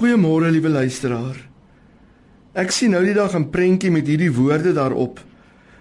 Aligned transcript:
Goeiemôre 0.00 0.48
liewe 0.48 0.70
luisteraar. 0.72 1.36
Ek 2.56 2.70
sien 2.72 2.94
nou 2.94 3.02
die 3.04 3.12
dag 3.12 3.34
'n 3.36 3.50
prentjie 3.52 3.90
met 3.90 4.06
hierdie 4.08 4.32
woorde 4.32 4.72
daarop. 4.72 5.20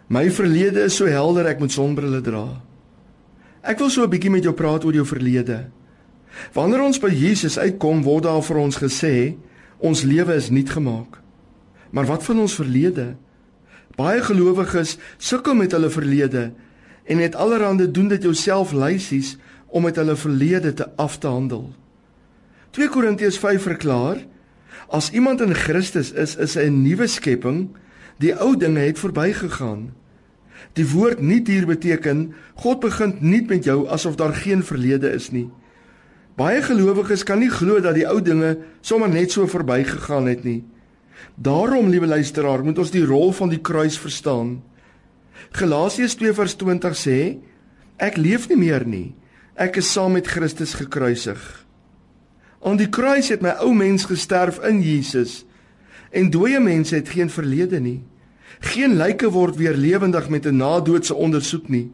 My 0.10 0.30
verlede 0.30 0.84
is 0.84 0.96
so 0.96 1.06
helder 1.06 1.46
ek 1.48 1.60
moet 1.60 1.72
sonbrille 1.72 2.22
dra. 2.22 2.62
Ek 3.64 3.80
wil 3.80 3.90
so 3.90 4.04
'n 4.04 4.10
bietjie 4.10 4.30
met 4.30 4.44
jou 4.44 4.54
praat 4.54 4.84
oor 4.84 4.94
jou 4.94 5.06
verlede. 5.06 5.70
Wanneer 6.54 6.82
ons 6.82 7.00
by 7.00 7.08
Jesus 7.08 7.58
uitkom, 7.58 8.04
word 8.04 8.24
daar 8.24 8.44
vir 8.44 8.58
ons 8.58 8.76
gesê 8.76 9.38
ons 9.78 10.04
lewe 10.04 10.36
is 10.36 10.50
nuut 10.50 10.70
gemaak. 10.70 11.22
Maar 11.92 12.06
wat 12.06 12.24
van 12.24 12.40
ons 12.40 12.56
verlede? 12.56 13.16
Baie 13.96 14.22
gelowiges 14.22 14.98
sukkel 15.18 15.56
met 15.56 15.72
hulle 15.72 15.90
verlede 15.90 16.52
en 17.06 17.18
het 17.18 17.36
allerhande 17.36 17.92
doen 17.92 18.08
dit 18.08 18.24
jouself 18.24 18.74
lysies 18.74 19.38
om 19.70 19.84
met 19.84 19.96
hulle 19.96 20.16
verlede 20.16 20.74
te 20.74 20.96
af 20.98 21.18
te 21.18 21.28
handel. 21.28 21.74
2 22.72 22.90
Korintiërs 22.90 23.38
5 23.42 23.62
verklaar: 23.62 24.26
As 24.90 25.10
iemand 25.10 25.42
in 25.42 25.54
Christus 25.54 26.12
is, 26.12 26.36
is 26.36 26.54
hy 26.54 26.70
'n 26.70 26.82
nuwe 26.82 27.08
skepping. 27.08 27.70
Die 28.20 28.34
ou 28.34 28.58
dinge 28.58 28.80
het 28.80 29.00
verbygegaan. 29.00 29.94
Die 30.74 30.86
woord 30.92 31.22
nuut 31.22 31.48
hier 31.48 31.66
beteken 31.66 32.34
God 32.56 32.80
begin 32.80 33.16
nuut 33.20 33.48
met 33.48 33.64
jou 33.64 33.88
asof 33.88 34.16
daar 34.16 34.34
geen 34.34 34.64
verlede 34.64 35.10
is 35.10 35.32
nie. 35.32 35.50
Baie 36.36 36.62
gelowiges 36.62 37.24
kan 37.24 37.40
nie 37.40 37.50
glo 37.50 37.80
dat 37.80 37.96
die 37.96 38.08
ou 38.08 38.22
dinge 38.22 38.58
sommer 38.82 39.10
net 39.10 39.32
so 39.32 39.48
verbygegaan 39.48 40.28
het 40.28 40.44
nie. 40.44 40.64
Daarom, 41.36 41.90
liewe 41.90 42.08
luisteraar, 42.08 42.64
moet 42.64 42.78
ons 42.78 42.92
die 42.92 43.06
rol 43.06 43.32
van 43.32 43.50
die 43.50 43.62
kruis 43.62 43.98
verstaan. 44.00 44.62
Galasiërs 45.52 46.16
2:20 46.16 46.96
sê: 46.96 47.40
Ek 47.98 48.18
leef 48.18 48.50
nie 48.50 48.58
meer 48.58 48.86
nie. 48.86 49.16
Ek 49.56 49.78
is 49.78 49.92
saam 49.92 50.12
met 50.12 50.28
Christus 50.28 50.74
gekruisig. 50.74 51.69
Aan 52.62 52.78
die 52.78 52.90
kruis 52.90 53.30
het 53.32 53.42
my 53.42 53.56
ou 53.64 53.74
mens 53.76 54.06
gesterf 54.10 54.60
in 54.68 54.82
Jesus. 54.84 55.46
En 56.12 56.30
dooie 56.30 56.60
mense 56.60 56.96
het 56.96 57.10
geen 57.10 57.30
verlede 57.30 57.80
nie. 57.80 58.02
Geen 58.60 58.98
lyke 59.00 59.30
word 59.32 59.56
weer 59.56 59.78
lewendig 59.78 60.30
met 60.30 60.46
'n 60.46 60.58
nadoodse 60.58 61.16
ondersoek 61.16 61.70
nie. 61.70 61.92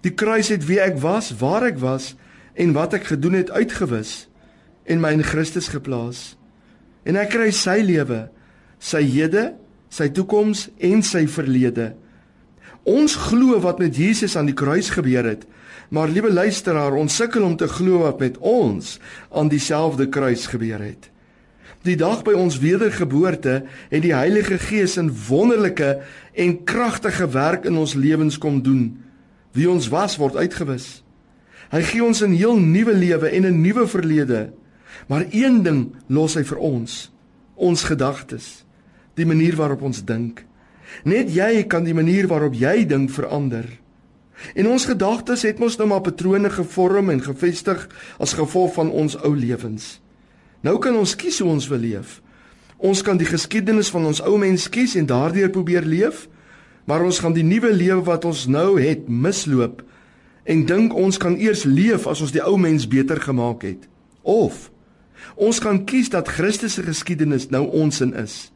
Die 0.00 0.14
kruis 0.14 0.48
het 0.48 0.64
wie 0.66 0.80
ek 0.80 0.98
was, 0.98 1.36
waar 1.38 1.62
ek 1.62 1.78
was 1.78 2.14
en 2.54 2.72
wat 2.72 2.92
ek 2.92 3.04
gedoen 3.04 3.32
het 3.32 3.50
uitgewis 3.50 4.28
en 4.84 5.00
my 5.00 5.10
in 5.10 5.22
Christus 5.22 5.68
geplaas. 5.68 6.36
En 7.02 7.16
ek 7.16 7.30
kry 7.34 7.50
sy 7.50 7.80
lewe, 7.82 8.28
sy 8.78 9.02
hede, 9.02 9.54
sy 9.88 10.08
toekoms 10.08 10.68
en 10.78 11.02
sy 11.02 11.26
verlede. 11.26 11.94
Ons 12.86 13.16
glo 13.28 13.58
wat 13.60 13.78
met 13.82 13.96
Jesus 13.98 14.36
aan 14.36 14.46
die 14.46 14.54
kruis 14.54 14.92
gebeur 14.94 15.26
het, 15.26 15.46
Maar 15.88 16.08
liewe 16.08 16.32
luisteraar, 16.32 16.92
ons 16.92 17.14
sukkel 17.14 17.44
om 17.46 17.56
te 17.56 17.68
glo 17.68 18.02
wat 18.02 18.18
met 18.18 18.38
ons 18.38 18.96
aan 19.30 19.48
dieselfde 19.48 20.08
kruis 20.08 20.46
gebeur 20.50 20.82
het. 20.82 21.10
Die 21.86 21.94
dag 21.96 22.24
by 22.26 22.34
ons 22.34 22.58
wedergeboorte 22.58 23.60
het 23.90 24.02
die 24.02 24.14
Heilige 24.14 24.58
Gees 24.58 24.96
'n 24.98 25.12
wonderlike 25.28 26.02
en 26.34 26.64
kragtige 26.64 27.28
werk 27.30 27.64
in 27.64 27.76
ons 27.76 27.94
lewens 27.94 28.38
kom 28.38 28.62
doen. 28.62 28.98
Wie 29.52 29.70
ons 29.70 29.88
was 29.88 30.16
word 30.16 30.36
uitgewis. 30.36 31.04
Hy 31.70 31.82
gee 31.82 32.04
ons 32.04 32.22
'n 32.22 32.32
heel 32.32 32.58
nuwe 32.58 32.94
lewe 32.94 33.28
en 33.28 33.46
'n 33.46 33.60
nuwe 33.60 33.86
verlede. 33.86 34.50
Maar 35.06 35.26
een 35.30 35.62
ding 35.62 35.94
los 36.06 36.34
hy 36.34 36.44
vir 36.44 36.58
ons: 36.58 37.12
ons 37.54 37.84
gedagtes, 37.84 38.64
die 39.14 39.26
manier 39.26 39.56
waarop 39.56 39.82
ons 39.82 40.04
dink. 40.04 40.44
Net 41.04 41.32
jy 41.34 41.64
kan 41.70 41.84
die 41.84 41.94
manier 41.94 42.28
waarop 42.30 42.54
jy 42.54 42.84
dink 42.88 43.10
verander. 43.10 43.66
En 44.54 44.68
ons 44.68 44.84
gedagtes 44.84 45.42
het 45.42 45.58
mos 45.58 45.78
nou 45.80 45.88
maar 45.88 46.04
patrone 46.04 46.50
gevorm 46.52 47.10
en 47.10 47.22
gevestig 47.24 47.86
as 48.18 48.36
gevolg 48.36 48.74
van 48.76 48.90
ons 48.90 49.16
ou 49.24 49.32
lewens. 49.36 49.96
Nou 50.60 50.78
kan 50.82 50.96
ons 50.96 51.16
kies 51.16 51.38
hoe 51.40 51.50
ons 51.50 51.68
wil 51.68 51.82
leef. 51.82 52.20
Ons 52.76 53.02
kan 53.02 53.16
die 53.16 53.28
geskiedenis 53.28 53.90
van 53.92 54.04
ons 54.04 54.20
ou 54.20 54.36
mens 54.38 54.68
kies 54.68 54.96
en 55.00 55.08
daardeur 55.08 55.50
probeer 55.50 55.86
leef, 55.88 56.26
maar 56.84 57.04
ons 57.04 57.18
gaan 57.18 57.34
die 57.34 57.46
nuwe 57.46 57.72
lewe 57.72 58.02
wat 58.06 58.24
ons 58.28 58.46
nou 58.46 58.76
het 58.80 59.08
misloop 59.08 59.82
en 60.46 60.62
dink 60.66 60.94
ons 60.94 61.16
kan 61.18 61.34
eers 61.40 61.64
leef 61.66 62.06
as 62.06 62.20
ons 62.22 62.34
die 62.34 62.42
ou 62.44 62.54
mens 62.60 62.86
beter 62.86 63.18
gemaak 63.20 63.64
het. 63.66 63.88
Of 64.22 64.68
ons 65.34 65.58
kan 65.58 65.80
kies 65.88 66.12
dat 66.12 66.28
Christus 66.30 66.76
se 66.76 66.84
geskiedenis 66.86 67.48
nou 67.50 67.64
ons 67.74 68.00
in 68.04 68.14
is. 68.14 68.52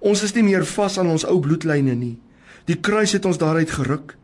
Ons 0.00 0.24
is 0.24 0.34
nie 0.34 0.44
meer 0.46 0.64
vas 0.64 0.98
aan 0.98 1.10
ons 1.12 1.26
ou 1.28 1.38
bloedlyne 1.44 1.94
nie. 1.94 2.16
Die 2.68 2.78
kruis 2.80 3.12
het 3.16 3.26
ons 3.28 3.40
daaruit 3.40 3.70
geruk. 3.70 4.16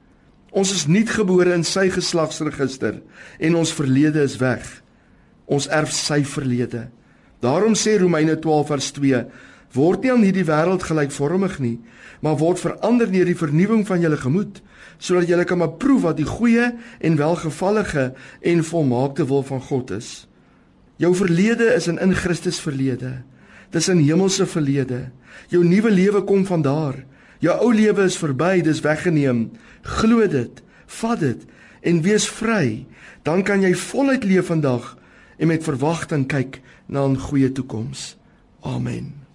Ons 0.57 0.73
is 0.73 0.87
nuutgebore 0.89 1.53
in 1.53 1.65
sy 1.69 1.91
geslagsregister 1.93 3.03
en 3.39 3.59
ons 3.61 3.75
verlede 3.77 4.23
is 4.25 4.39
weg. 4.41 4.65
Ons 5.47 5.69
erf 5.69 5.93
sy 5.93 6.23
verlede. 6.25 6.87
Daarom 7.45 7.77
sê 7.77 7.99
Romeine 8.01 8.39
12 8.41 8.71
vers 8.73 8.89
2: 8.97 9.21
Word 9.77 10.03
nie 10.03 10.13
aan 10.15 10.25
hierdie 10.25 10.47
wêreld 10.49 10.87
gelykvormig 10.89 11.59
nie, 11.61 11.77
maar 12.25 12.39
word 12.41 12.63
verander 12.63 13.11
deur 13.13 13.29
die 13.29 13.37
vernuwing 13.37 13.85
van 13.87 14.01
julle 14.01 14.17
gemoed, 14.17 14.63
sodat 14.99 15.29
julle 15.29 15.45
kan 15.45 15.61
beproef 15.61 16.07
wat 16.07 16.17
die 16.17 16.29
goeie 16.29 16.71
en 17.05 17.19
welgevallige 17.21 18.13
en 18.41 18.65
volmaakte 18.65 19.27
wil 19.29 19.45
van 19.45 19.61
God 19.61 19.93
is. 19.99 20.11
Jou 20.97 21.13
verlede 21.15 21.75
is 21.77 21.89
'n 21.89 21.99
in 21.99 22.15
Christus 22.15 22.61
verlede. 22.61 23.23
Dis 23.71 23.89
'n 23.89 23.99
hemelse 23.99 24.47
verlede. 24.47 25.11
Jou 25.49 25.65
nuwe 25.65 25.91
lewe 25.91 26.23
kom 26.25 26.47
van 26.47 26.63
daar. 26.63 27.05
Jou 27.39 27.59
ou 27.61 27.75
lewe 27.75 28.03
is 28.03 28.17
verby, 28.17 28.63
dis 28.63 28.81
weggeneem. 28.81 29.51
Glo 29.83 30.29
dit, 30.29 30.63
vat 30.87 31.21
dit 31.21 31.45
en 31.81 32.03
wees 32.03 32.29
vry. 32.29 32.87
Dan 33.23 33.43
kan 33.43 33.63
jy 33.63 33.75
voluit 33.75 34.25
leef 34.25 34.47
vandag 34.47 34.97
en 35.37 35.47
met 35.47 35.65
verwagting 35.65 36.27
kyk 36.27 36.61
na 36.87 37.07
'n 37.07 37.19
goeie 37.19 37.53
toekoms. 37.53 38.17
Amen. 38.61 39.26